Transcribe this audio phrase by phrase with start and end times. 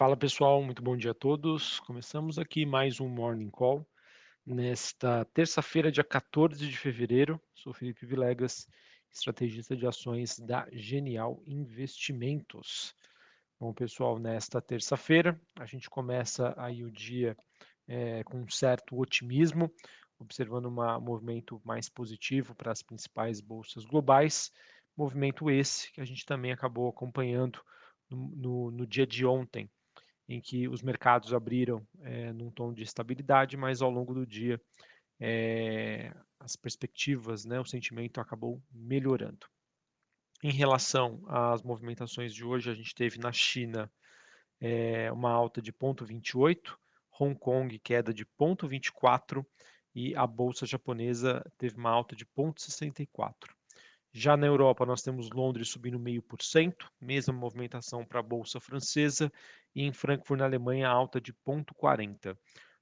[0.00, 1.78] Fala pessoal, muito bom dia a todos.
[1.80, 3.86] Começamos aqui mais um Morning Call
[4.46, 7.38] nesta terça-feira, dia 14 de fevereiro.
[7.54, 8.66] Sou Felipe Vilegas,
[9.12, 12.94] estrategista de ações da Genial Investimentos.
[13.60, 17.36] Bom pessoal, nesta terça-feira a gente começa aí o dia
[17.86, 19.70] é, com um certo otimismo,
[20.18, 24.50] observando um movimento mais positivo para as principais bolsas globais.
[24.96, 27.60] Movimento esse que a gente também acabou acompanhando
[28.08, 29.70] no, no, no dia de ontem
[30.30, 34.60] em que os mercados abriram é, num tom de estabilidade, mas ao longo do dia
[35.18, 39.44] é, as perspectivas, né, o sentimento acabou melhorando.
[40.40, 43.90] Em relação às movimentações de hoje, a gente teve na China
[44.60, 46.76] é, uma alta de 0,28,
[47.18, 49.44] Hong Kong queda de 0,24
[49.92, 53.34] e a bolsa japonesa teve uma alta de 0,64.
[54.12, 58.58] Já na Europa, nós temos Londres subindo meio por cento, mesma movimentação para a bolsa
[58.58, 59.32] francesa,
[59.74, 62.36] e em Frankfurt, na Alemanha, alta de 0,40.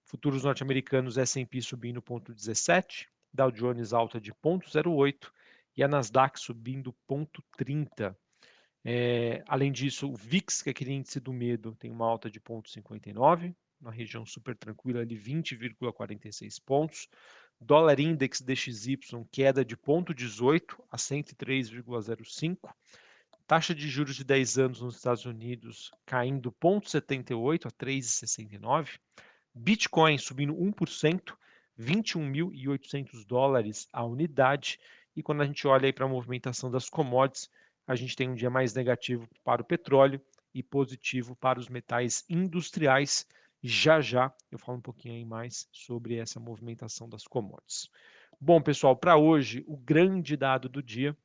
[0.04, 5.30] Futuros norte-americanos, S&P subindo 0,17, Dow Jones alta de 0,08
[5.76, 8.16] e a Nasdaq subindo 0,30.
[8.82, 12.40] É, além disso, o VIX, que é aquele índice do medo, tem uma alta de
[12.40, 17.06] 0,59, uma região super tranquila de 20,46 pontos.
[17.60, 18.98] Dólar Index DXY
[19.32, 22.72] queda de 0,18 a 103,05.
[23.46, 28.98] Taxa de juros de 10 anos nos Estados Unidos caindo 0,78 a 3,69.
[29.54, 31.34] Bitcoin subindo 1%,
[31.78, 34.78] 21.800 dólares a unidade.
[35.16, 37.50] E quando a gente olha para a movimentação das commodities,
[37.86, 40.20] a gente tem um dia mais negativo para o petróleo
[40.54, 43.26] e positivo para os metais industriais,
[43.62, 47.90] já já eu falo um pouquinho aí mais sobre essa movimentação das commodities.
[48.40, 51.16] Bom, pessoal, para hoje, o grande dado do dia,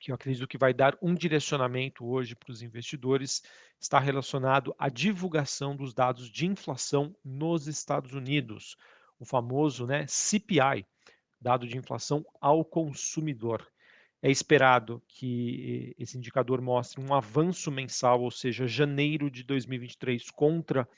[0.00, 3.42] que eu acredito que vai dar um direcionamento hoje para os investidores,
[3.80, 8.76] está relacionado à divulgação dos dados de inflação nos Estados Unidos,
[9.18, 10.86] o famoso né, CPI,
[11.40, 13.66] dado de inflação ao consumidor.
[14.22, 20.88] É esperado que esse indicador mostre um avanço mensal, ou seja, janeiro de 2023 contra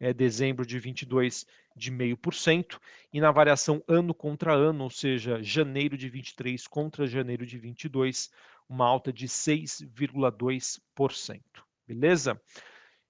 [0.00, 1.46] é, dezembro de 22
[1.76, 2.80] de 0,5%,
[3.12, 8.30] e na variação ano contra ano, ou seja, janeiro de 23 contra janeiro de 22,
[8.68, 11.40] uma alta de 6,2%.
[11.86, 12.40] Beleza?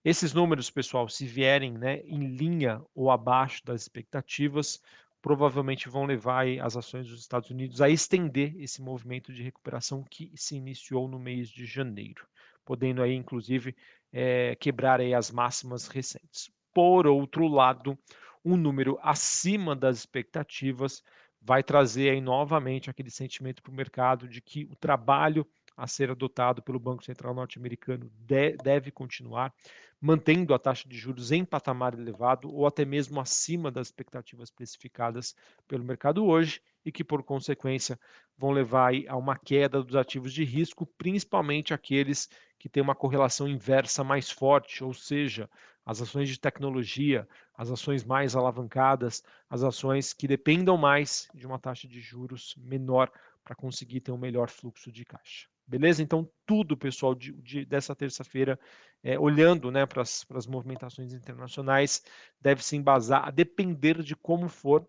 [0.04, 4.80] Esses números, pessoal, se vierem né, em linha ou abaixo das expectativas,
[5.20, 10.32] provavelmente vão levar as ações dos Estados Unidos a estender esse movimento de recuperação que
[10.34, 12.26] se iniciou no mês de janeiro,
[12.64, 13.76] podendo aí, inclusive,
[14.10, 16.50] é, quebrar aí as máximas recentes.
[16.72, 17.98] Por outro lado,
[18.44, 21.02] um número acima das expectativas
[21.40, 26.10] vai trazer aí novamente aquele sentimento para o mercado de que o trabalho a ser
[26.10, 29.50] adotado pelo Banco Central norte-americano de, deve continuar,
[29.98, 35.34] mantendo a taxa de juros em patamar elevado ou até mesmo acima das expectativas especificadas
[35.66, 37.98] pelo mercado hoje e que, por consequência,
[38.36, 42.28] vão levar a uma queda dos ativos de risco, principalmente aqueles
[42.58, 45.48] que têm uma correlação inversa mais forte, ou seja,
[45.84, 51.58] as ações de tecnologia, as ações mais alavancadas, as ações que dependam mais de uma
[51.58, 53.10] taxa de juros menor
[53.42, 55.48] para conseguir ter um melhor fluxo de caixa.
[55.66, 56.02] Beleza?
[56.02, 58.58] Então, tudo, pessoal, de, de, dessa terça-feira,
[59.02, 62.02] é, olhando né, para as movimentações internacionais,
[62.40, 64.86] deve se embasar a depender de como for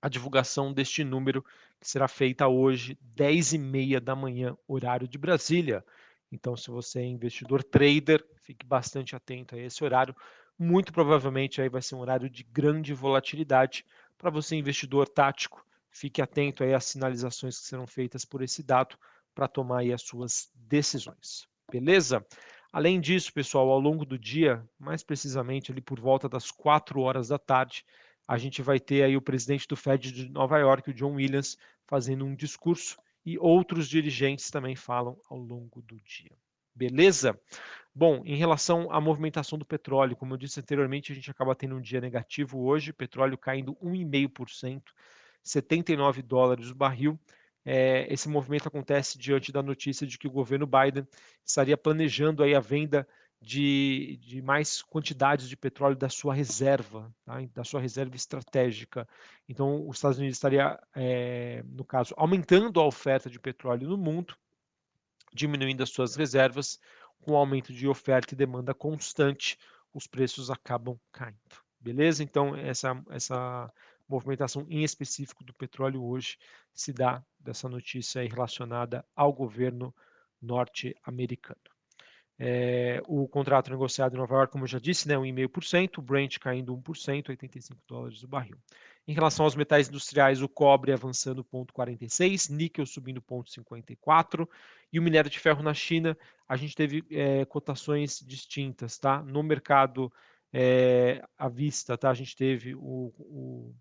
[0.00, 1.42] a divulgação deste número,
[1.80, 5.84] que será feita hoje, 10h30 da manhã, horário de Brasília.
[6.34, 10.14] Então, se você é investidor trader, fique bastante atento a esse horário.
[10.58, 13.84] Muito provavelmente aí vai ser um horário de grande volatilidade.
[14.18, 18.98] Para você, investidor tático, fique atento aí às sinalizações que serão feitas por esse dado
[19.32, 21.46] para tomar aí as suas decisões.
[21.70, 22.26] Beleza?
[22.72, 27.28] Além disso, pessoal, ao longo do dia, mais precisamente ali por volta das 4 horas
[27.28, 27.84] da tarde,
[28.26, 31.56] a gente vai ter aí o presidente do Fed de Nova York, o John Williams,
[31.86, 36.36] fazendo um discurso e outros dirigentes também falam ao longo do dia.
[36.74, 37.38] Beleza?
[37.94, 41.76] Bom, em relação à movimentação do petróleo, como eu disse anteriormente, a gente acaba tendo
[41.76, 44.82] um dia negativo hoje, petróleo caindo 1,5%,
[45.42, 47.18] 79 dólares o barril.
[47.64, 51.06] É, esse movimento acontece diante da notícia de que o governo Biden
[51.44, 53.08] estaria planejando aí a venda
[53.44, 57.38] de, de mais quantidades de petróleo da sua reserva, tá?
[57.52, 59.06] da sua reserva estratégica.
[59.46, 64.34] Então, os Estados Unidos estaria, é, no caso, aumentando a oferta de petróleo no mundo,
[65.32, 66.80] diminuindo as suas reservas,
[67.20, 69.58] com o aumento de oferta e demanda constante,
[69.92, 71.38] os preços acabam caindo.
[71.78, 72.22] Beleza?
[72.22, 73.70] Então, essa, essa
[74.08, 76.38] movimentação em específico do petróleo hoje
[76.72, 79.94] se dá dessa notícia relacionada ao governo
[80.40, 81.73] norte-americano.
[82.38, 86.38] É, o contrato negociado em Nova York, como eu já disse, né, 1,5%, o Brent
[86.38, 88.56] caindo 1%, 85 dólares o barril.
[89.06, 94.48] Em relação aos metais industriais, o cobre avançando 0,46, níquel subindo 0,54
[94.92, 96.16] e o minério de ferro na China,
[96.48, 99.22] a gente teve é, cotações distintas, tá?
[99.22, 100.12] No mercado
[100.52, 102.10] é, à vista, tá?
[102.10, 103.74] A gente teve o, o,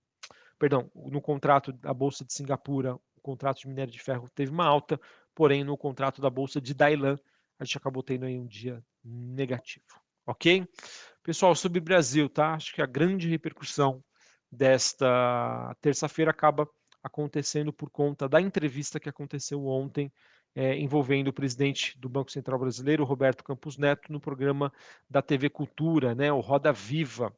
[0.59, 4.65] perdão, no contrato da bolsa de Singapura, o contrato de minério de ferro teve uma
[4.65, 4.99] alta,
[5.33, 7.17] porém no contrato da bolsa de Dailan
[7.59, 9.85] a gente acabou tendo aí um dia negativo,
[10.25, 10.67] ok?
[11.21, 12.53] Pessoal, sobre Brasil, tá?
[12.53, 14.03] Acho que a grande repercussão
[14.51, 16.67] desta terça-feira acaba
[17.01, 20.11] acontecendo por conta da entrevista que aconteceu ontem
[20.55, 24.71] é, envolvendo o presidente do Banco Central Brasileiro, Roberto Campos Neto, no programa
[25.09, 27.33] da TV Cultura, né, o Roda Viva.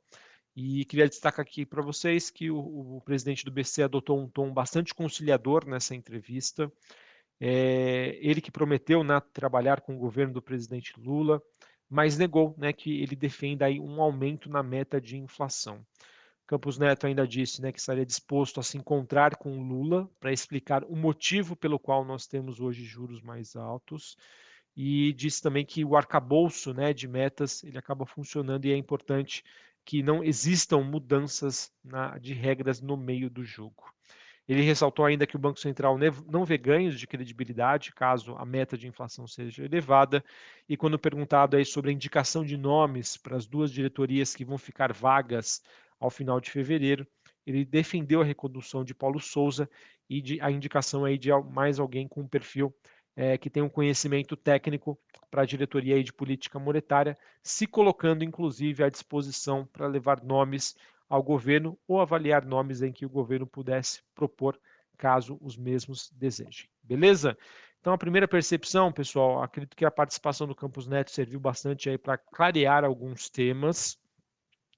[0.55, 2.57] E queria destacar aqui para vocês que o,
[2.97, 6.71] o, presidente do BC adotou um tom bastante conciliador nessa entrevista.
[7.39, 11.41] É, ele que prometeu né, trabalhar com o governo do presidente Lula,
[11.89, 15.85] mas negou né, que ele defenda aí um aumento na meta de inflação.
[16.47, 20.83] Campos Neto ainda disse né, que estaria disposto a se encontrar com Lula para explicar
[20.83, 24.15] o motivo pelo qual nós temos hoje juros mais altos
[24.75, 29.43] e disse também que o arcabouço né, de metas ele acaba funcionando e é importante
[29.83, 33.94] que não existam mudanças na, de regras no meio do jogo.
[34.47, 35.97] Ele ressaltou ainda que o Banco Central
[36.27, 40.23] não vê ganhos de credibilidade caso a meta de inflação seja elevada.
[40.69, 44.57] E quando perguntado aí sobre a indicação de nomes para as duas diretorias que vão
[44.57, 45.61] ficar vagas
[45.99, 47.07] ao final de fevereiro.
[47.45, 49.69] Ele defendeu a recondução de Paulo Souza
[50.09, 52.73] e de, a indicação aí de mais alguém com um perfil
[53.15, 54.99] é, que tem um conhecimento técnico
[55.31, 60.75] para a diretoria aí de política monetária, se colocando inclusive à disposição para levar nomes
[61.09, 64.59] ao governo ou avaliar nomes em que o governo pudesse propor,
[64.97, 66.67] caso os mesmos desejem.
[66.83, 67.37] Beleza?
[67.79, 71.97] Então, a primeira percepção, pessoal, acredito que a participação do Campus Neto serviu bastante aí
[71.97, 73.97] para clarear alguns temas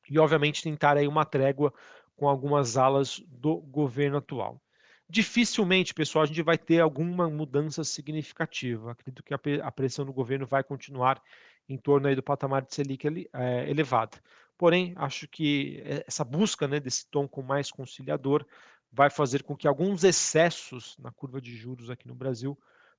[0.10, 1.74] e, obviamente, tentar aí uma trégua
[2.18, 4.62] com algumas alas do governo atual.
[5.10, 8.92] Dificilmente, pessoal, a gente vai ter alguma mudança significativa.
[8.92, 11.22] Acredito que a pressão do governo vai continuar
[11.70, 14.18] em torno aí do patamar de Selic é, elevado.
[14.58, 18.46] Porém, acho que essa busca né, desse tom com mais conciliador
[18.92, 22.58] vai fazer com que alguns excessos na curva de juros aqui no Brasil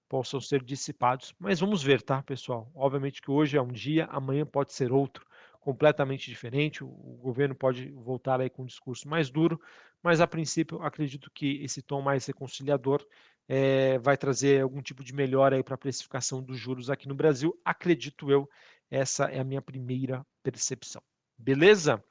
[0.08, 1.34] possam ser dissipados.
[1.38, 2.70] Mas vamos ver, tá, pessoal?
[2.74, 5.26] Obviamente que hoje é um dia, amanhã pode ser outro
[5.60, 6.82] completamente diferente.
[6.82, 9.60] O governo pode voltar aí com um discurso mais duro,
[10.02, 13.04] mas a princípio acredito que esse tom mais reconciliador
[13.46, 17.14] é, vai trazer algum tipo de melhora aí para a precificação dos juros aqui no
[17.14, 17.58] Brasil.
[17.64, 18.48] Acredito eu,
[18.90, 21.02] essa é a minha primeira percepção.
[21.38, 22.02] Beleza?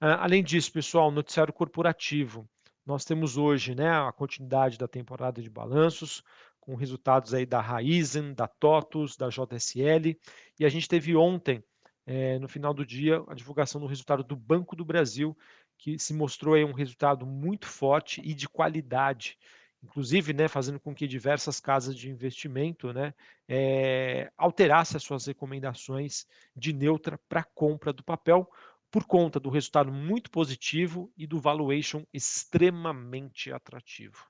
[0.00, 2.48] Uh, além disso, pessoal, noticiário corporativo.
[2.86, 6.22] Nós temos hoje né, a continuidade da temporada de balanços,
[6.58, 10.16] com resultados aí da Raizen, da TOTUS, da JSL,
[10.58, 11.62] e a gente teve ontem
[12.06, 15.36] é, no final do dia, a divulgação do resultado do Banco do Brasil,
[15.78, 19.38] que se mostrou aí um resultado muito forte e de qualidade,
[19.82, 23.14] inclusive né, fazendo com que diversas casas de investimento né,
[23.48, 28.50] é, alterassem as suas recomendações de neutra para compra do papel,
[28.90, 34.26] por conta do resultado muito positivo e do valuation extremamente atrativo.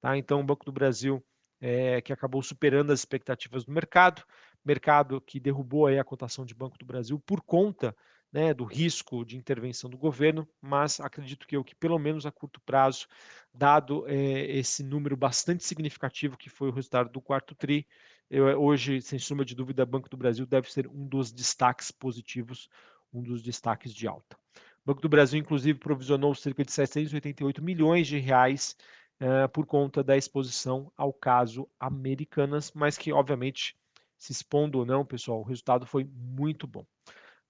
[0.00, 0.16] Tá?
[0.16, 1.24] Então, o Banco do Brasil,
[1.60, 4.24] é, que acabou superando as expectativas do mercado,
[4.64, 7.96] mercado que derrubou aí a cotação de Banco do Brasil por conta
[8.32, 12.32] né, do risco de intervenção do governo, mas acredito que eu que pelo menos a
[12.32, 13.06] curto prazo,
[13.52, 17.86] dado é, esse número bastante significativo que foi o resultado do quarto tri,
[18.30, 22.66] eu, hoje, sem suma de dúvida, Banco do Brasil deve ser um dos destaques positivos,
[23.12, 24.38] um dos destaques de alta.
[24.56, 28.74] O Banco do Brasil, inclusive, provisionou cerca de 788 milhões de reais
[29.20, 33.76] uh, por conta da exposição ao caso Americanas, mas que, obviamente,
[34.16, 36.86] se expondo ou não, pessoal, o resultado foi muito bom.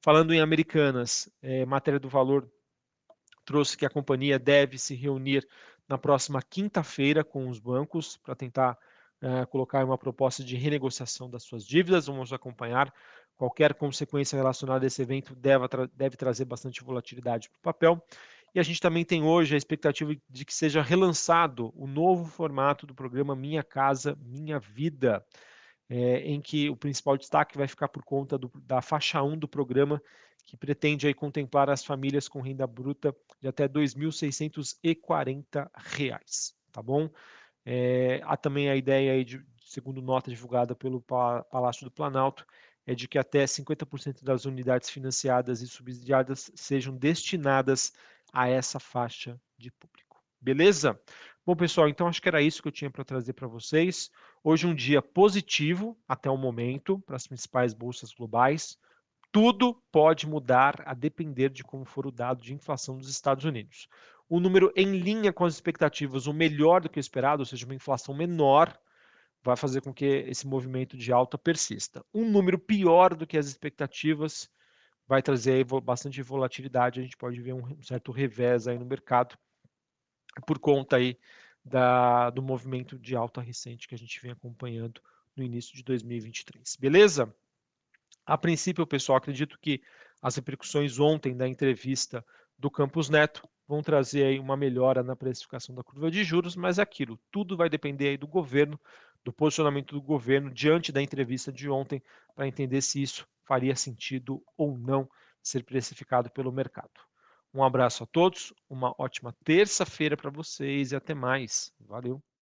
[0.05, 2.51] Falando em Americanas, é, matéria do valor
[3.45, 5.47] trouxe que a companhia deve se reunir
[5.89, 8.77] na próxima quinta-feira com os bancos para tentar
[9.21, 12.07] é, colocar uma proposta de renegociação das suas dívidas.
[12.07, 12.93] Vamos acompanhar.
[13.37, 18.05] Qualquer consequência relacionada a esse evento deve, tra deve trazer bastante volatilidade para o papel.
[18.53, 22.89] E a gente também tem hoje a expectativa de que seja relançado o novo formato
[22.89, 25.25] do programa Minha Casa Minha Vida
[25.93, 29.47] é, em que o principal destaque vai ficar por conta do, da faixa 1 do
[29.47, 30.03] programa,
[30.47, 37.11] que pretende aí contemplar as famílias com renda bruta de até R$ 2.640, tá bom?
[37.63, 42.47] É, há também a ideia, aí de, segundo nota divulgada pelo Palácio do Planalto,
[42.87, 47.93] é de que até 50% das unidades financiadas e subsidiadas sejam destinadas
[48.33, 50.23] a essa faixa de público.
[50.41, 50.99] Beleza?
[51.45, 54.13] Bom, pessoal, então acho que era isso que eu tinha para trazer para vocês.
[54.45, 58.79] Hoje um dia positivo até o momento para as principais bolsas globais.
[59.33, 63.89] Tudo pode mudar a depender de como for o dado de inflação dos Estados Unidos.
[64.29, 67.67] O número em linha com as expectativas, o melhor do que o esperado, ou seja,
[67.67, 68.79] uma inflação menor,
[69.43, 72.05] vai fazer com que esse movimento de alta persista.
[72.15, 74.49] Um número pior do que as expectativas
[75.09, 79.37] vai trazer bastante volatilidade, a gente pode ver um certo revés aí no mercado
[80.47, 81.19] por conta aí
[81.65, 85.01] da, do movimento de alta recente que a gente vem acompanhando
[85.37, 86.77] no início de 2023.
[86.77, 87.35] Beleza?
[88.25, 89.83] A princípio, pessoal, acredito que
[90.21, 92.25] as repercussões ontem da entrevista
[92.57, 96.79] do Campos Neto vão trazer aí uma melhora na precificação da curva de juros, mas
[96.79, 98.79] é aquilo, tudo vai depender aí do governo,
[99.25, 102.03] do posicionamento do governo diante da entrevista de ontem,
[102.35, 105.09] para entender se isso faria sentido ou não
[105.43, 107.01] ser precificado pelo mercado.
[107.55, 111.73] Um abraço a todos, uma ótima terça-feira para vocês e até mais.
[111.81, 112.23] Valeu!